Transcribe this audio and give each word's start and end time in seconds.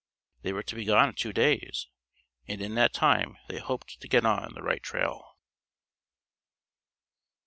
They 0.41 0.51
were 0.51 0.63
to 0.63 0.73
be 0.75 0.83
gone 0.85 1.13
two 1.13 1.31
days, 1.31 1.87
and 2.47 2.59
in 2.59 2.73
that 2.73 2.91
time 2.91 3.37
they 3.47 3.59
hoped 3.59 4.01
to 4.01 4.07
get 4.07 4.25
on 4.25 4.55
the 4.55 4.63
right 4.63 4.81
trail. 4.81 5.37